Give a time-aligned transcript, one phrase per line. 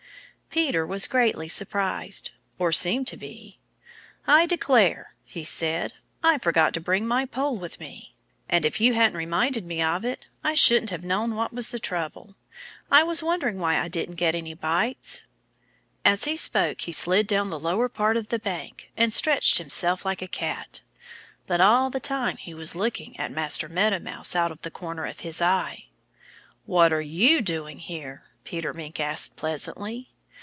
[0.53, 3.57] Peter was greatly surprised or seemed to be.
[4.27, 5.93] "I declare!" he said.
[6.21, 8.15] "I forgot to bring my pole with me.
[8.49, 11.79] And if you hadn't reminded me of it I shouldn't have known what was the
[11.79, 12.35] trouble.
[12.91, 15.23] I was wondering why I didn't get any bites."
[16.03, 20.03] As he spoke he slid down the lower part of the bank and stretched himself
[20.03, 20.81] like a cat.
[21.47, 25.05] But all the time he was looking at Master Meadow Mouse out of the corner
[25.05, 25.85] of his eye.
[26.65, 30.09] "What are you doing here?" Peter Mink asked pleasantly.